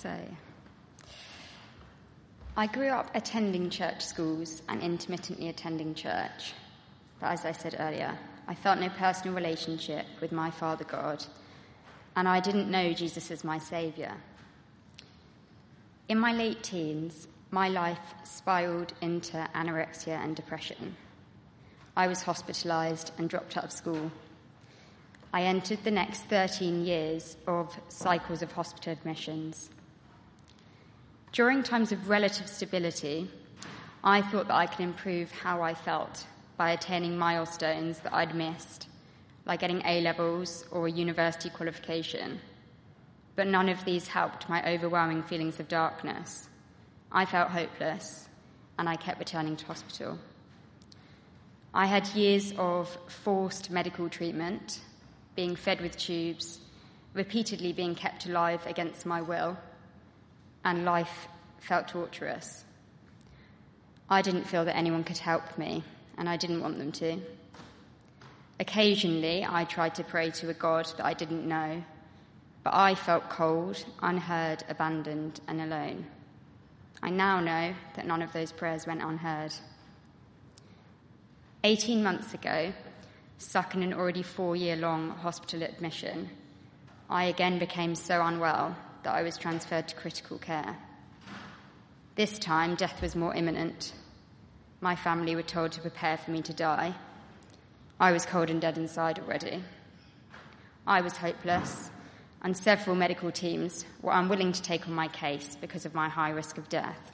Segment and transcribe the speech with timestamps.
[0.00, 0.16] So,
[2.56, 6.52] I grew up attending church schools and intermittently attending church.
[7.18, 8.16] But as I said earlier,
[8.46, 11.24] I felt no personal relationship with my Father God,
[12.14, 14.12] and I didn't know Jesus as my Saviour.
[16.08, 20.94] In my late teens, my life spiraled into anorexia and depression.
[21.96, 24.12] I was hospitalised and dropped out of school.
[25.32, 29.70] I entered the next 13 years of cycles of hospital admissions.
[31.38, 33.30] During times of relative stability,
[34.02, 38.88] I thought that I could improve how I felt by attaining milestones that I'd missed,
[39.46, 42.40] like getting A levels or a university qualification.
[43.36, 46.48] But none of these helped my overwhelming feelings of darkness.
[47.12, 48.28] I felt hopeless,
[48.76, 50.18] and I kept returning to hospital.
[51.72, 54.80] I had years of forced medical treatment,
[55.36, 56.58] being fed with tubes,
[57.14, 59.56] repeatedly being kept alive against my will,
[60.68, 61.28] and life
[61.60, 62.62] felt torturous.
[64.10, 65.82] I didn't feel that anyone could help me,
[66.18, 67.18] and I didn't want them to.
[68.60, 71.82] Occasionally, I tried to pray to a God that I didn't know,
[72.64, 76.04] but I felt cold, unheard, abandoned, and alone.
[77.02, 79.54] I now know that none of those prayers went unheard.
[81.64, 82.74] 18 months ago,
[83.38, 86.28] stuck in an already four year long hospital admission,
[87.08, 90.76] I again became so unwell that I was transferred to critical care.
[92.14, 93.92] This time, death was more imminent.
[94.80, 96.94] My family were told to prepare for me to die.
[98.00, 99.62] I was cold and dead inside already.
[100.86, 101.90] I was hopeless,
[102.42, 106.30] and several medical teams were unwilling to take on my case because of my high
[106.30, 107.12] risk of death.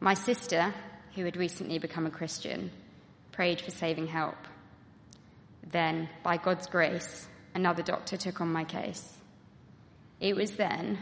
[0.00, 0.74] My sister,
[1.14, 2.70] who had recently become a Christian,
[3.30, 4.36] prayed for saving help.
[5.64, 9.16] Then, by God's grace, another doctor took on my case.
[10.22, 10.98] It was then,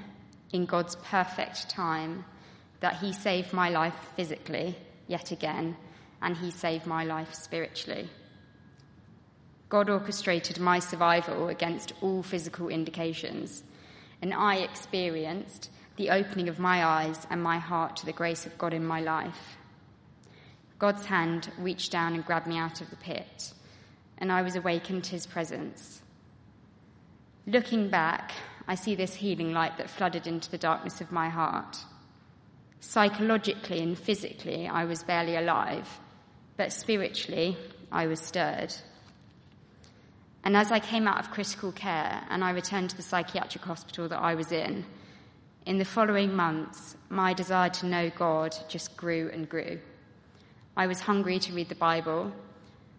[0.50, 2.24] in God's perfect time,
[2.80, 4.74] that He saved my life physically,
[5.06, 5.76] yet again,
[6.22, 8.08] and He saved my life spiritually.
[9.68, 13.62] God orchestrated my survival against all physical indications,
[14.22, 18.56] and I experienced the opening of my eyes and my heart to the grace of
[18.56, 19.58] God in my life.
[20.78, 23.52] God's hand reached down and grabbed me out of the pit,
[24.16, 26.00] and I was awakened to his presence.
[27.46, 28.32] Looking back,
[28.70, 31.76] I see this healing light that flooded into the darkness of my heart.
[32.78, 35.88] Psychologically and physically, I was barely alive,
[36.56, 37.56] but spiritually,
[37.90, 38.72] I was stirred.
[40.44, 44.06] And as I came out of critical care and I returned to the psychiatric hospital
[44.06, 44.84] that I was in,
[45.66, 49.80] in the following months, my desire to know God just grew and grew.
[50.76, 52.30] I was hungry to read the Bible.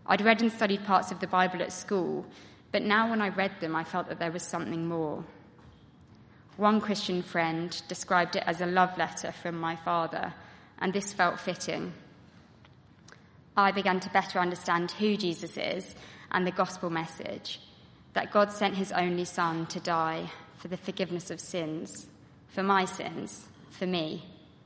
[0.05, 2.25] I'd read and studied parts of the Bible at school,
[2.73, 5.23] but now when I read them, I felt that there was something more.
[6.57, 10.34] One Christian friend described it as a love letter from my father,
[10.79, 11.94] and this felt fitting.
[13.56, 15.95] I began to better understand who Jesus is
[16.31, 17.59] and the gospel message
[18.13, 22.07] that God sent his only Son to die for the forgiveness of sins,
[22.50, 24.25] for my sins, for me,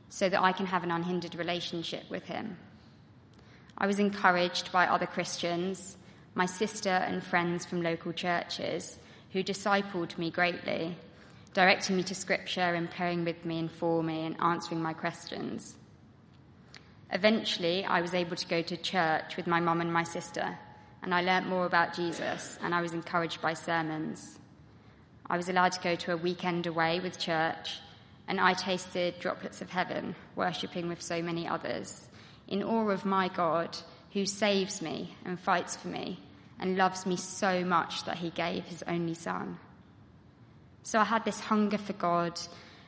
[0.10, 2.58] so that I can have an unhindered relationship with him.
[3.78, 5.98] I was encouraged by other Christians,
[6.34, 8.98] my sister and friends from local churches,
[9.32, 10.98] who discipled me greatly,
[11.56, 15.74] directing me to scripture and praying with me and for me and answering my questions.
[17.12, 20.56] Eventually, I was able to go to church with my mum and my sister
[21.06, 24.40] and I learnt more about Jesus, and I was encouraged by sermons.
[25.28, 27.78] I was allowed to go to a weekend away with church,
[28.28, 32.08] and I tasted droplets of heaven, worshipping with so many others,
[32.48, 33.78] in awe of my God,
[34.14, 36.20] who saves me and fights for me,
[36.60, 39.60] and loves me so much that he gave his only Son.
[40.86, 42.40] So I had this hunger for God,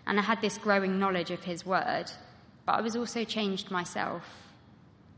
[0.06, 2.06] and I had this growing knowledge of his word,
[2.64, 4.24] but I was also changed myself.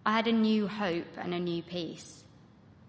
[0.06, 2.24] I had a new hope and a new peace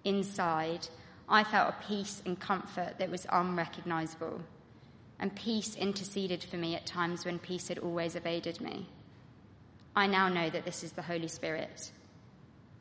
[0.05, 0.87] inside,
[1.29, 4.41] I felt a peace and comfort that was unrecognizable.
[5.19, 8.87] And peace interceded for me at times when peace had always evaded me.
[9.94, 11.91] I now know that this is the Holy Spirit.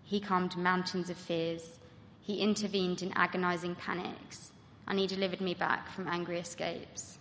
[0.04, 1.80] He calmed mountains of fears,
[2.22, 4.52] He intervened in agonizing panics,
[4.90, 7.20] and He delivered me back from angry escapes.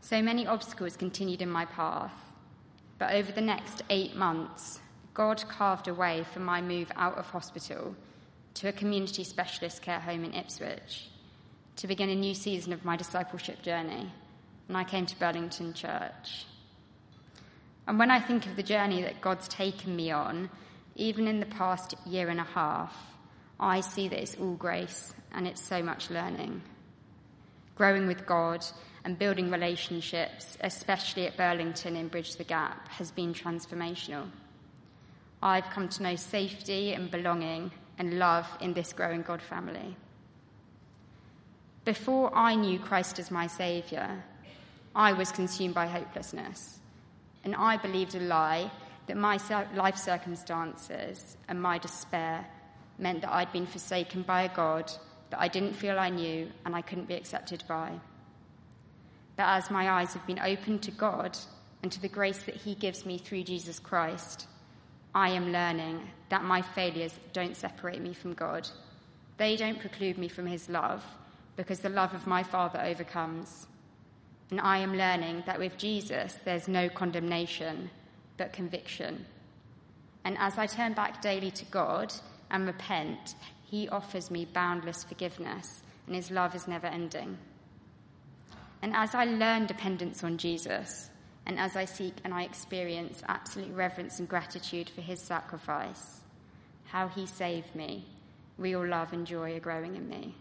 [0.00, 2.12] So many obstacles continued in my path,
[2.98, 4.80] but over the next eight months,
[5.14, 7.94] God carved a way for my move out of hospital
[8.54, 11.08] to a community specialist care home in Ipswich
[11.76, 14.10] to begin a new season of my discipleship journey,
[14.68, 16.46] and I came to Burlington Church.
[17.86, 20.50] And when I think of the journey that God's taken me on,
[20.94, 22.94] even in the past year and a half,
[23.62, 26.62] I see that it's all grace and it's so much learning.
[27.76, 28.64] Growing with God
[29.04, 34.28] and building relationships, especially at Burlington in Bridge the Gap, has been transformational.
[35.40, 39.96] I've come to know safety and belonging and love in this growing God family.
[41.84, 44.24] Before I knew Christ as my Saviour,
[44.94, 46.80] I was consumed by hopelessness,
[47.44, 48.72] and I believed a lie
[49.06, 49.38] that my
[49.74, 52.44] life circumstances and my despair
[53.02, 54.90] meant that I'd been forsaken by a God
[55.30, 57.90] that I didn't feel I knew and I couldn't be accepted by.
[59.36, 61.36] But as my eyes have been opened to God
[61.82, 64.46] and to the grace that He gives me through Jesus Christ,
[65.14, 68.68] I am learning that my failures don't separate me from God.
[69.36, 71.02] They don't preclude me from His love,
[71.56, 73.66] because the love of my Father overcomes.
[74.50, 77.90] And I am learning that with Jesus, there's no condemnation,
[78.36, 79.24] but conviction.
[80.24, 82.12] And as I turn back daily to God
[82.52, 83.34] and repent,
[83.64, 87.38] He offers me boundless forgiveness, and His love is never ending.
[88.82, 91.10] And as I learn dependence on Jesus,
[91.46, 96.20] and as I seek and I experience absolute reverence and gratitude for his sacrifice,
[96.86, 98.04] how he saved me,
[98.58, 100.34] real love and joy are growing in me.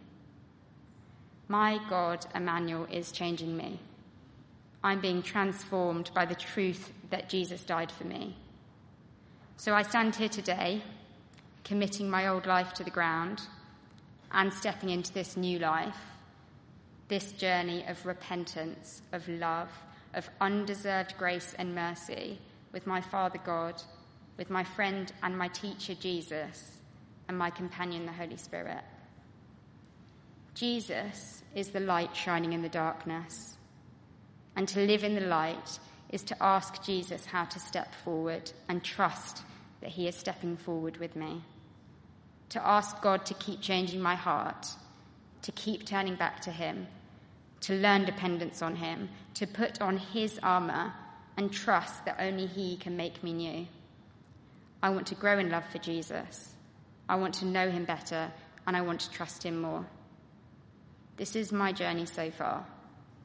[1.47, 3.79] My God, Emmanuel, is changing me.
[4.83, 8.35] I'm being transformed by the truth that Jesus died for me.
[9.57, 10.81] So I stand here today,
[11.63, 13.41] committing my old life to the ground
[14.31, 15.97] and stepping into this new life,
[17.07, 19.69] this journey of repentance, of love,
[20.13, 22.39] of undeserved grace and mercy
[22.71, 23.81] with my Father God,
[24.37, 26.77] with my friend and my teacher Jesus,
[27.27, 28.83] and my companion the Holy Spirit.
[30.53, 33.57] Jesus is the light shining in the darkness.
[34.55, 35.79] And to live in the light
[36.09, 39.43] is to ask Jesus how to step forward and trust
[39.81, 41.43] that he is stepping forward with me.
[42.49, 44.67] To ask God to keep changing my heart,
[45.43, 46.87] to keep turning back to him
[47.61, 50.93] to learn dependence on Him, to put on His armour,
[51.37, 53.67] and trust that only He can make me new.
[54.83, 56.49] I want to grow in love for Jesus.
[57.07, 58.31] I want to know Him better,
[58.67, 59.85] and I want to trust Him more.
[61.17, 62.65] This is my journey so far.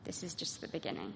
[0.05, 1.14] This is just the beginning.